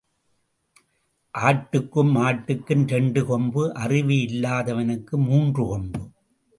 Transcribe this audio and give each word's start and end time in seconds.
ஆட்டுக்கும் 1.33 2.11
மாட்டுக்கும் 2.15 2.83
இரண்டு 2.87 3.25
கொம்பு 3.25 3.73
அறிவு 3.73 4.13
இல்லாதவனுக்கு 4.13 5.17
மூன்று 5.17 5.65
கொம்பு. 5.67 6.01